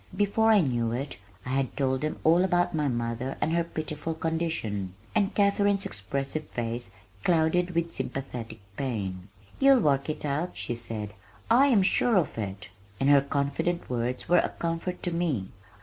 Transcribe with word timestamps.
Before 0.17 0.49
I 0.49 0.61
knew 0.61 0.91
it 0.93 1.19
I 1.45 1.49
had 1.49 1.77
told 1.77 2.01
them 2.01 2.17
all 2.23 2.43
about 2.43 2.73
my 2.73 2.87
mother 2.87 3.37
and 3.39 3.51
her 3.53 3.63
pitiful 3.63 4.15
condition, 4.15 4.95
and 5.13 5.35
Katharine's 5.35 5.85
expressive 5.85 6.49
face 6.49 6.89
clouded 7.23 7.75
with 7.75 7.93
sympathetic 7.93 8.61
pain. 8.77 9.27
"You'll 9.59 9.79
work 9.79 10.09
it 10.09 10.25
out," 10.25 10.57
she 10.57 10.73
said, 10.73 11.13
"I 11.51 11.67
am 11.67 11.83
sure 11.83 12.17
of 12.17 12.35
it," 12.39 12.69
and 12.99 13.09
her 13.11 13.21
confident 13.21 13.91
words 13.91 14.27
were 14.27 14.39
a 14.39 14.49
comfort 14.49 15.03
to 15.03 15.11
me. 15.13 15.49